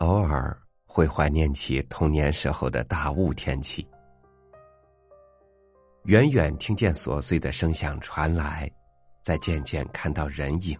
[0.00, 3.86] 偶尔会怀念起童年时候的大雾天气，
[6.04, 8.70] 远远听见琐碎的声响传来，
[9.22, 10.78] 再渐渐看到人影。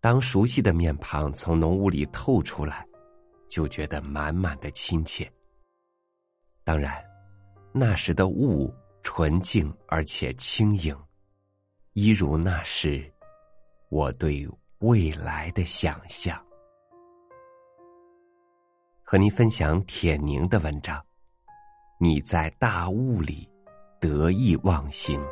[0.00, 2.84] 当熟悉的面庞从浓雾里透出来，
[3.48, 5.30] 就觉得满满的亲切。
[6.64, 7.00] 当然，
[7.72, 8.74] 那时的雾
[9.04, 10.96] 纯净而且轻盈，
[11.92, 13.08] 一如那时
[13.88, 14.44] 我对
[14.78, 16.44] 未来的想象。
[19.08, 21.00] 和您分享铁凝的文章。
[21.96, 23.48] 你在大雾里
[24.00, 25.24] 得意忘形。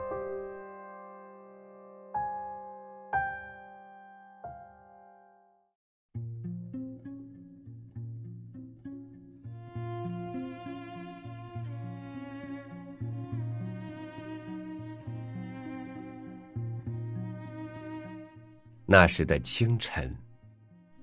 [18.86, 20.16] 那时的清晨，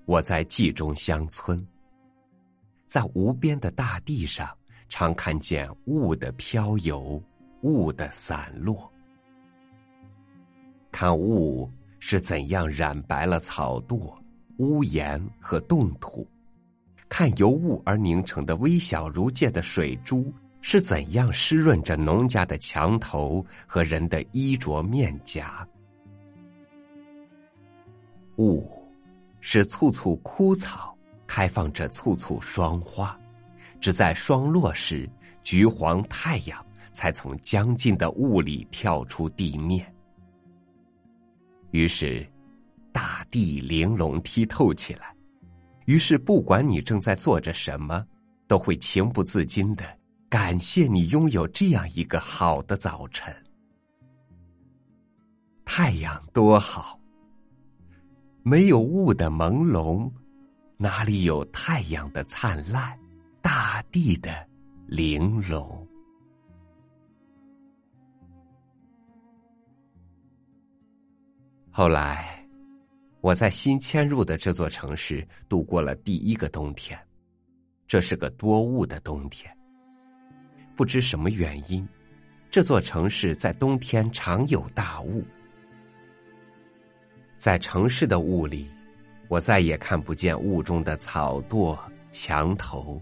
[0.06, 1.62] 我在冀中乡村。
[2.92, 4.46] 在无边的大地上，
[4.90, 7.18] 常看见雾的飘游，
[7.62, 8.92] 雾的散落。
[10.90, 14.14] 看雾是怎样染白了草垛、
[14.58, 16.22] 屋檐和冻土；
[17.08, 25.66] 看由雾而凝成的微小如芥的水珠是怎样湿润着农家的墙头和人的衣着面颊。
[28.36, 28.70] 雾
[29.40, 30.91] 是簇簇枯草。
[31.34, 33.18] 开放着簇簇霜花，
[33.80, 35.08] 只在霜落时，
[35.42, 39.90] 橘黄太阳才从将近的雾里跳出地面。
[41.70, 42.30] 于是，
[42.92, 45.16] 大地玲珑剔透起来。
[45.86, 48.06] 于是，不管你正在做着什么，
[48.46, 49.84] 都会情不自禁的
[50.28, 53.34] 感谢你拥有这样一个好的早晨。
[55.64, 57.00] 太阳多好，
[58.42, 60.12] 没有雾的朦胧。
[60.82, 62.98] 哪里有太阳的灿烂，
[63.40, 64.44] 大地的
[64.88, 65.86] 玲珑？
[71.70, 72.44] 后来，
[73.20, 76.98] 我在新迁入的这座城市度过了第一个冬天。
[77.86, 79.56] 这是个多雾的冬天。
[80.74, 81.88] 不知什么原因，
[82.50, 85.24] 这座城市在冬天常有大雾。
[87.38, 88.68] 在城市的雾里。
[89.32, 91.74] 我再也看不见雾中的草垛、
[92.10, 93.00] 墙头，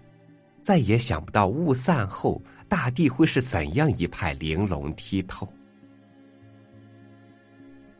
[0.62, 5.52] 再也想不到雾散后大地会是怎样一派玲珑剔透。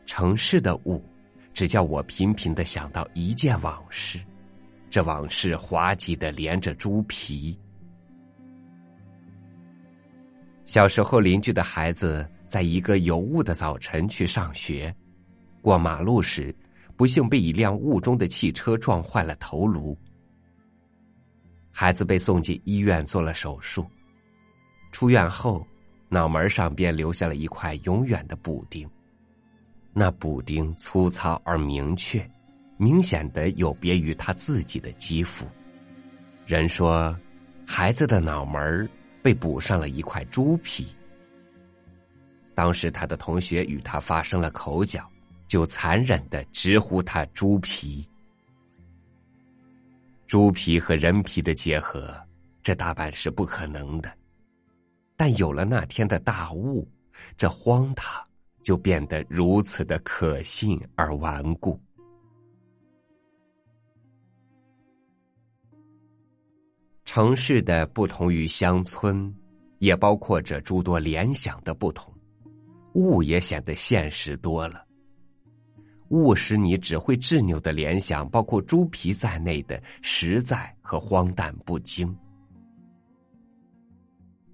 [0.05, 1.03] 城市的雾，
[1.53, 4.17] 只叫我频频的想到一件往事，
[4.89, 7.59] 这往事滑稽的连着猪皮。
[10.63, 14.95] 小时候，邻居的孩子在一个有雾的早晨去上学，
[15.61, 16.55] 过马路时。
[17.01, 19.97] 不幸被一辆雾中的汽车撞坏了头颅，
[21.71, 23.87] 孩子被送进医院做了手术。
[24.91, 25.65] 出院后，
[26.09, 28.87] 脑门上便留下了一块永远的补丁。
[29.93, 32.23] 那补丁粗糙而明确，
[32.77, 35.43] 明显的有别于他自己的肌肤。
[36.45, 37.17] 人说，
[37.65, 38.87] 孩子的脑门
[39.23, 40.85] 被补上了一块猪皮。
[42.53, 45.10] 当时他的同学与他发生了口角。
[45.51, 48.07] 就残忍的直呼他猪皮，
[50.25, 52.15] 猪皮和人皮的结合，
[52.63, 54.09] 这大半是不可能的。
[55.17, 56.87] 但有了那天的大雾，
[57.35, 58.25] 这荒唐
[58.63, 61.77] 就变得如此的可信而顽固。
[67.03, 69.35] 城市的不同于乡村，
[69.79, 72.09] 也包括着诸多联想的不同，
[72.93, 74.85] 雾也显得现实多了。
[76.11, 82.13] 误使你只会执拗的联想，包括猪皮在内的实在和荒诞不经。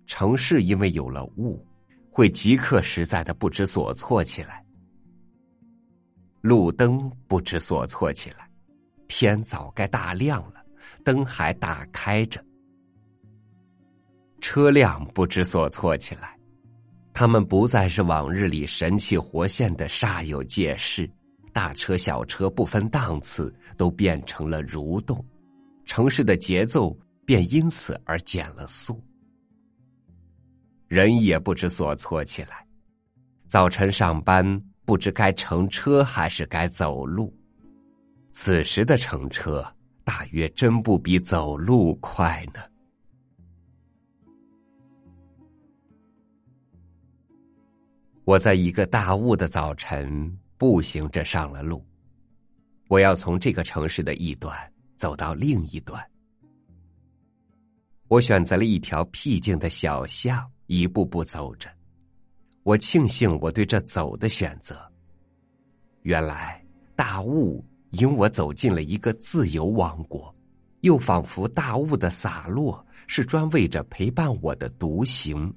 [0.06, 1.66] 城市因为有了雾，
[2.12, 4.64] 会即刻实在的不知所措起来。
[6.42, 8.48] 路灯不知所措起来，
[9.08, 10.64] 天早该大亮了，
[11.04, 12.42] 灯还打开着。
[14.40, 16.38] 车辆不知所措起来，
[17.14, 21.10] 他们不再是往日里神气活现的煞有介事。
[21.58, 25.26] 大车小车不分档次，都变成了蠕动，
[25.86, 26.96] 城市的节奏
[27.26, 29.04] 便因此而减了速。
[30.88, 32.64] 人也不知所措起来，
[33.48, 34.46] 早晨上班
[34.86, 37.36] 不知该乘车还是该走路，
[38.34, 39.66] 此时的乘车
[40.04, 42.62] 大约真不比走路快呢。
[48.26, 50.38] 我在一个大雾的早晨。
[50.58, 51.86] 步行着上了路，
[52.88, 54.56] 我要从这个城市的一端
[54.96, 56.04] 走到另一端。
[58.08, 61.70] 我选择了一条僻静的小巷，一步步走着。
[62.64, 64.78] 我庆幸我对这走的选择。
[66.04, 66.64] 原来
[66.96, 70.34] 大雾引我走进了一个自由王国，
[70.82, 75.54] 又仿佛大雾的洒落是专为着陪伴我的独行。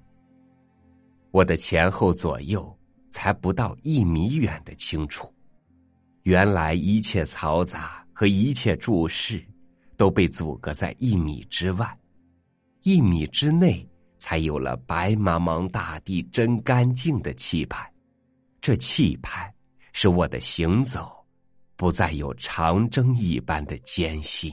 [1.30, 2.76] 我的前后左右
[3.10, 5.32] 才不到一米远的清楚，
[6.22, 9.44] 原来一切嘈杂和一切注视
[9.96, 11.98] 都被阻隔在一米之外，
[12.82, 13.86] 一米之内
[14.16, 17.90] 才有了白茫茫大地真干净的气派。
[18.60, 19.52] 这气派
[19.92, 21.10] 使我的行走
[21.76, 24.52] 不再有长征一般的艰辛。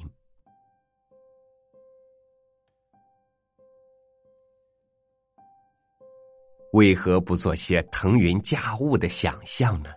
[6.78, 9.90] 为何不做些腾云驾雾的想象呢？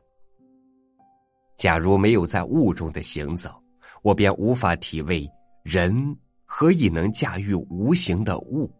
[1.54, 3.62] 假如没有在雾中的行走，
[4.00, 5.30] 我便无法体味
[5.62, 6.16] 人
[6.46, 8.72] 何以能驾驭无形的雾。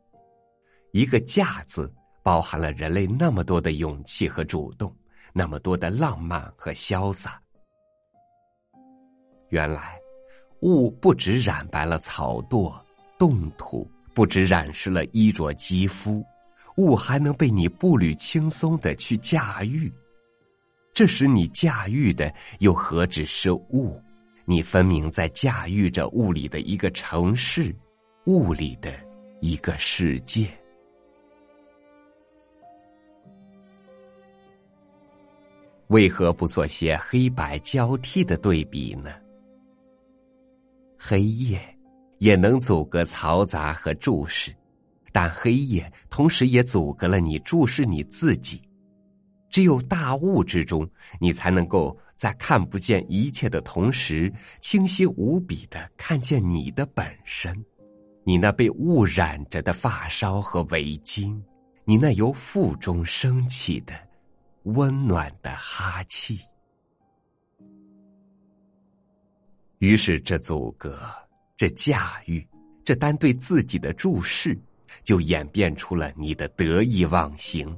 [0.92, 1.92] 一个“驾”字，
[2.22, 4.90] 包含了人类那么多的勇气和主动，
[5.34, 7.38] 那么多的浪漫和潇洒。
[9.50, 10.00] 原来，
[10.62, 12.72] 雾不止染白了草垛、
[13.18, 16.24] 冻土，不止染湿了衣着肌肤。
[16.80, 19.92] 雾还能被你步履轻松的去驾驭，
[20.94, 24.00] 这时你驾驭的又何止是雾？
[24.46, 27.76] 你分明在驾驭着雾里的一个城市，
[28.24, 28.90] 雾里的
[29.42, 30.48] 一个世界。
[35.88, 39.10] 为何不做些黑白交替的对比呢？
[40.98, 41.60] 黑夜
[42.20, 44.50] 也能阻隔嘈杂和注视。
[45.12, 48.62] 但黑夜同时也阻隔了你注视你自己，
[49.50, 50.88] 只有大雾之中，
[51.20, 57.64] 你才能够在看不见一切的同时，清晰无比的看见你的本身，
[58.24, 61.40] 你那被雾染着的发梢和围巾，
[61.84, 63.92] 你那由腹中升起的
[64.64, 66.38] 温暖的哈气。
[69.78, 71.00] 于是，这阻隔，
[71.56, 72.46] 这驾驭，
[72.84, 74.56] 这单对自己的注视。
[75.04, 77.76] 就演变出了你的得意忘形，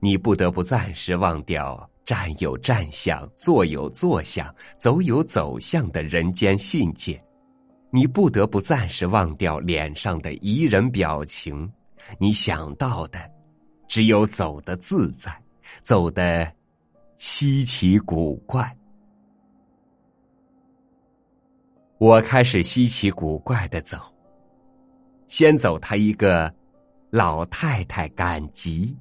[0.00, 7.22] 你不得不暂时忘掉站有站相、坐有坐相、走有走向的人间训诫，
[7.90, 11.70] 你不得不暂时忘掉脸上的宜人表情，
[12.18, 13.18] 你想到的
[13.86, 15.30] 只有走的自在，
[15.82, 16.50] 走的
[17.18, 18.74] 稀奇古怪。
[21.98, 23.98] 我开始稀奇古怪的走。
[25.28, 26.52] 先走他一个
[27.10, 28.96] 老太太赶集，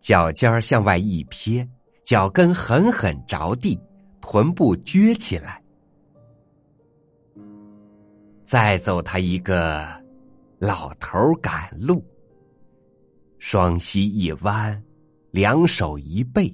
[0.00, 1.66] 脚尖儿向外一撇，
[2.04, 3.78] 脚跟狠狠着地，
[4.22, 5.62] 臀部撅起来。
[8.44, 9.86] 再走他一个
[10.58, 12.02] 老头赶路，
[13.38, 14.82] 双膝一弯，
[15.30, 16.52] 两手一背。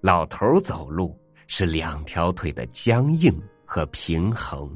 [0.00, 4.72] 老头走路是两条腿的僵硬和平衡。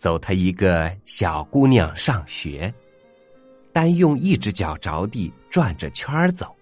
[0.00, 2.72] 走，他一个小姑娘上学，
[3.70, 6.56] 单用一只脚着地转着圈儿走。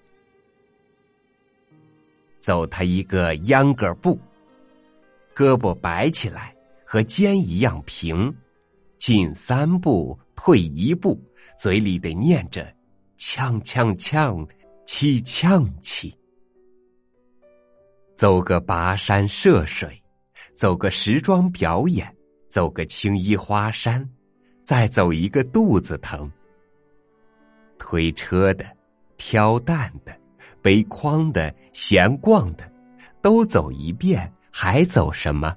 [2.40, 4.18] 走，他一个秧歌步，
[5.36, 6.52] 胳膊摆起来
[6.84, 8.34] 和肩一样平，
[8.98, 11.16] 进三步退一步，
[11.56, 12.66] 嘴里得念着
[13.16, 14.44] “锵锵锵，
[14.84, 16.12] 起锵起”。
[18.18, 19.96] 走个跋山涉水，
[20.56, 22.12] 走个时装表演。
[22.48, 24.08] 走个青衣花衫，
[24.62, 26.30] 再走一个肚子疼。
[27.78, 28.64] 推车的、
[29.16, 30.18] 挑担的、
[30.60, 32.70] 背筐的、闲逛的，
[33.22, 35.54] 都走一遍，还走什么？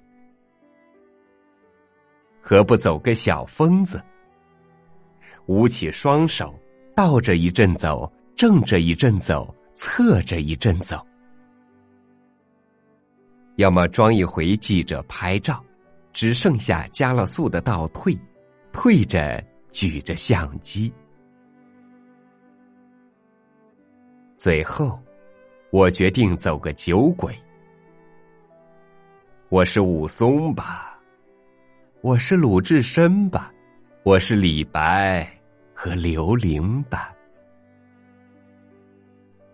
[2.41, 4.01] 何不走个小疯子？
[5.47, 6.53] 舞起双手，
[6.95, 11.05] 倒着一阵走，正着一阵走，侧着一阵走。
[13.55, 15.63] 要么装一回记者拍照。
[16.13, 18.17] 只剩下加了速的倒退，
[18.71, 20.93] 退着举着相机。
[24.37, 24.99] 最后，
[25.71, 27.33] 我决定走个酒鬼。
[29.49, 30.99] 我是武松吧，
[32.01, 33.53] 我是鲁智深吧，
[34.03, 35.27] 我是李白
[35.73, 37.13] 和刘伶吧。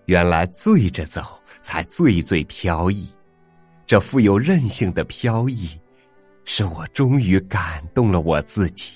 [0.05, 1.21] 原来醉着走
[1.59, 3.09] 才最最飘逸，
[3.85, 5.69] 这富有韧性的飘逸。
[6.50, 8.94] 是我终于感动了我自己。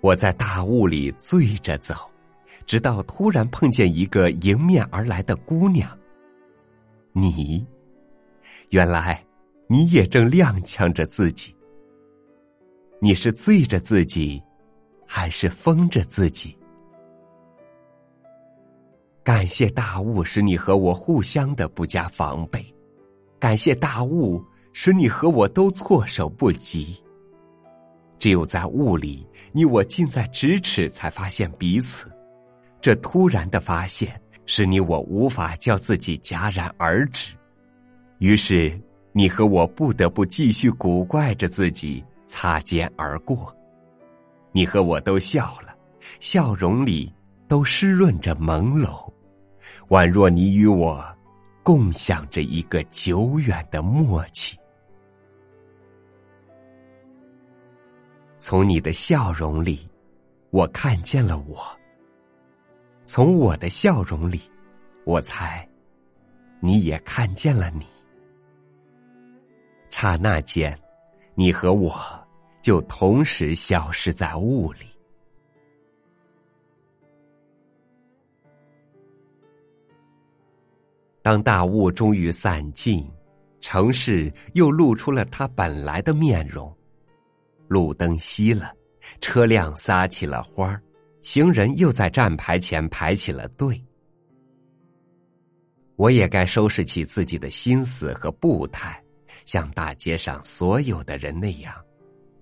[0.00, 1.94] 我在大雾里醉着走，
[2.66, 5.88] 直到突然碰见一个迎面而来的姑娘。
[7.12, 7.64] 你，
[8.70, 9.24] 原来
[9.68, 11.54] 你也正踉跄着自己。
[13.00, 14.42] 你是醉着自己，
[15.06, 16.58] 还是疯着自己？
[19.24, 22.62] 感谢大雾使你和我互相的不加防备，
[23.38, 26.94] 感谢大雾使你和我都措手不及。
[28.18, 32.12] 只有在雾里，你我近在咫尺，才发现彼此。
[32.82, 37.32] 这突然的发现，使你我无法叫自己戛然而止。
[38.18, 38.78] 于是，
[39.12, 43.56] 你和我不得不继续古怪着自己，擦肩而过。
[44.52, 45.74] 你和我都笑了，
[46.20, 47.10] 笑容里
[47.48, 49.10] 都湿润着朦胧。
[49.88, 51.04] 宛若你与我
[51.62, 54.58] 共享着一个久远的默契。
[58.38, 59.88] 从你的笑容里，
[60.50, 61.56] 我看见了我；
[63.04, 64.40] 从我的笑容里，
[65.04, 65.66] 我猜
[66.60, 67.86] 你也看见了你。
[69.88, 70.78] 刹那间，
[71.34, 71.94] 你和我
[72.60, 74.93] 就同时消失在雾里。
[81.24, 83.02] 当大雾终于散尽，
[83.58, 86.70] 城市又露出了它本来的面容。
[87.66, 88.70] 路灯熄了，
[89.22, 90.82] 车辆撒起了花儿
[91.22, 93.82] 行人又在站牌前排起了队。
[95.96, 99.02] 我也该收拾起自己的心思和步态，
[99.46, 101.74] 像大街上所有的人那样，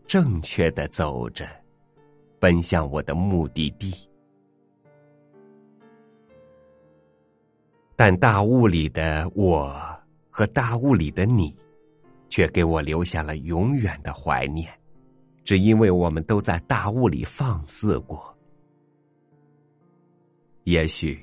[0.09, 1.49] 正确的走着，
[2.41, 3.95] 奔向我的目的地。
[8.05, 9.81] 但大雾里的我
[10.29, 11.57] 和大雾里的你，
[12.29, 14.69] 却给我留下了永远的怀念，
[15.45, 18.37] 只因为我们都在大雾里放肆过。
[20.65, 21.17] 也许，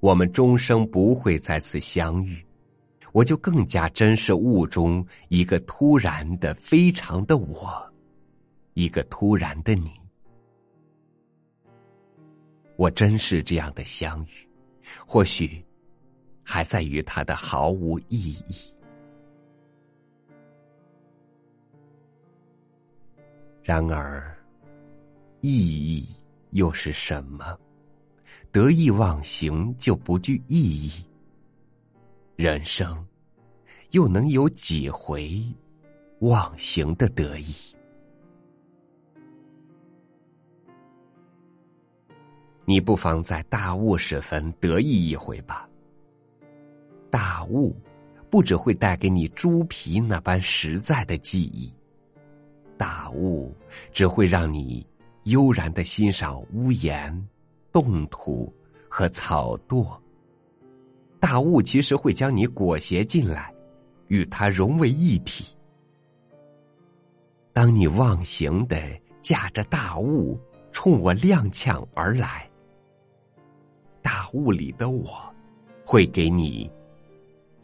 [0.00, 2.42] 我们终生不会再次相遇，
[3.12, 7.86] 我就更加珍视雾中一个突然的、非常的我，
[8.72, 9.90] 一个突然的你。
[12.76, 14.48] 我珍视这样的相遇，
[15.06, 15.62] 或许。
[16.42, 18.72] 还在于它的毫无意义。
[23.62, 24.36] 然而，
[25.40, 26.08] 意义
[26.50, 27.58] 又是什么？
[28.50, 31.04] 得意忘形就不具意义。
[32.34, 33.06] 人生
[33.92, 35.40] 又能有几回
[36.20, 37.54] 忘形的得意？
[42.64, 45.68] 你不妨在大雾时分得意一回吧。
[47.12, 47.76] 大雾，
[48.30, 51.70] 不只会带给你猪皮那般实在的记忆，
[52.78, 53.54] 大雾
[53.92, 54.84] 只会让你
[55.24, 57.28] 悠然的欣赏屋檐、
[57.70, 58.50] 冻土
[58.88, 59.94] 和草垛。
[61.20, 63.54] 大雾其实会将你裹挟进来，
[64.08, 65.54] 与它融为一体。
[67.52, 68.80] 当你忘形的
[69.20, 70.40] 驾着大雾
[70.72, 72.48] 冲我踉跄而来，
[74.00, 75.22] 大雾里的我
[75.84, 76.72] 会给你。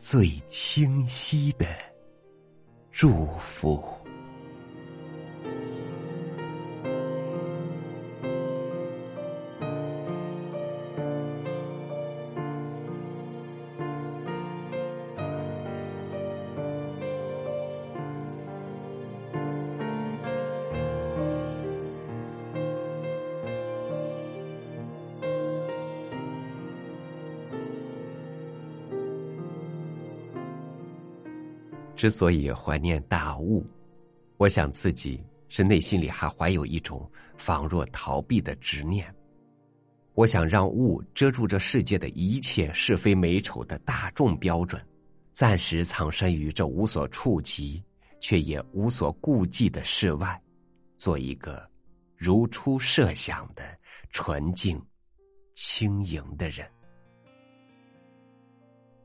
[0.00, 1.66] 最清晰的
[2.92, 3.82] 祝福。
[31.98, 33.66] 之所以怀念大雾，
[34.36, 39.12] 我想自己是内心里还怀有一种仿若逃避的执念。
[40.14, 44.80] 我想让雾遮住这世界的一切是非美丑的大众标准，
[45.32, 47.82] 暂时藏身于这无所触及
[48.20, 50.40] 却也无所顾忌的世外，
[50.96, 51.68] 做一个
[52.16, 53.76] 如初设想的
[54.10, 54.80] 纯净、
[55.52, 56.64] 轻盈的人。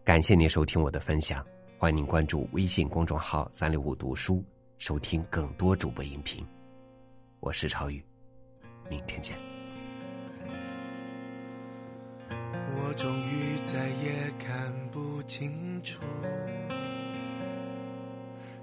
[0.04, 1.44] 感谢您收听我的分享。
[1.84, 4.42] 欢迎关注微信公众号“三六五读书”，
[4.80, 6.42] 收听更多主播音频。
[7.42, 8.02] 我是超宇，
[8.90, 9.36] 明天见。
[12.30, 16.00] 我终于再也看不清楚，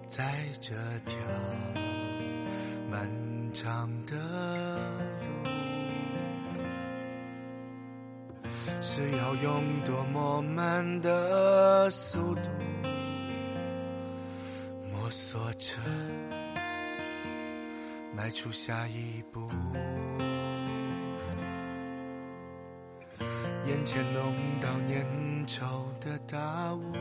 [0.08, 0.72] 在这
[1.04, 1.18] 条
[2.90, 3.06] 漫
[3.52, 4.16] 长的
[5.44, 5.52] 路，
[8.80, 12.48] 是要用多么慢的速度。
[15.30, 15.76] 坐着，
[18.16, 19.48] 迈出下一步。
[23.64, 26.92] 眼前浓到粘稠的大雾，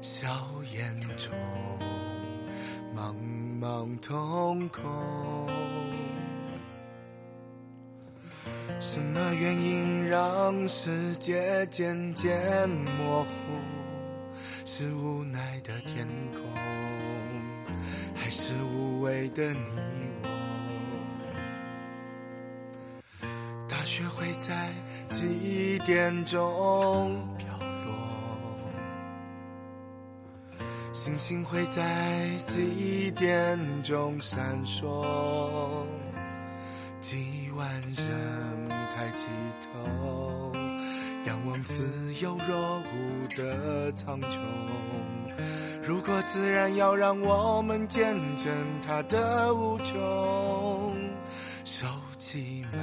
[0.00, 0.26] 笑
[0.74, 1.32] 眼中
[2.92, 3.14] 茫
[3.60, 4.82] 茫瞳孔。
[8.80, 13.77] 什么原因让世界渐渐模糊？
[14.70, 16.42] 是无奈的天空，
[18.14, 19.60] 还是无谓的你
[20.22, 20.28] 我？
[23.66, 24.70] 大雪会在
[25.10, 27.88] 几点钟飘落？
[30.92, 35.02] 星星会在几点钟闪烁？
[37.00, 39.24] 几万人抬起
[39.62, 40.52] 头，
[41.24, 41.84] 仰望似
[42.22, 44.38] 有若无的苍穹。
[45.82, 48.50] 如果自然要让我们见证
[48.86, 50.94] 它的无穷，
[51.64, 51.86] 收
[52.18, 52.80] 集满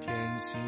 [0.00, 0.58] 天星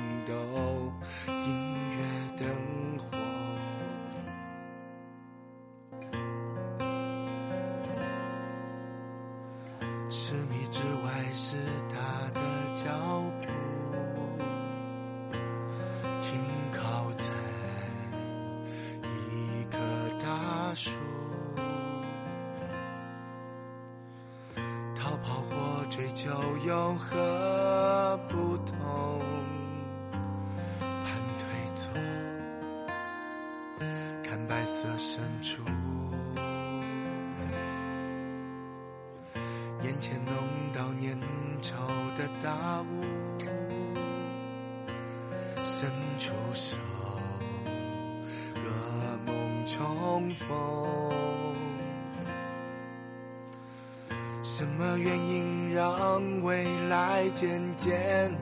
[26.25, 28.74] 又有何不同？
[54.57, 58.33] 什么原因让未来渐渐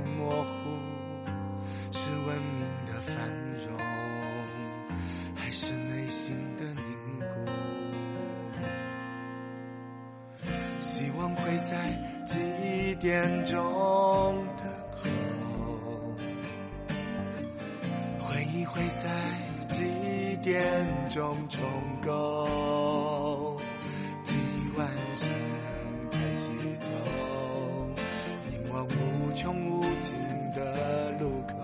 [29.32, 30.14] 无穷无尽
[30.54, 31.54] 的路口。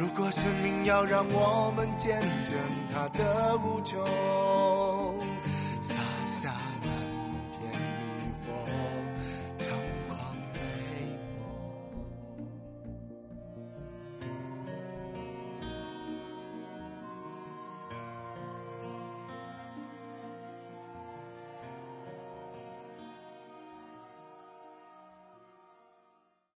[0.00, 2.56] 如果生命要让我们见证
[2.90, 5.05] 它的无穷，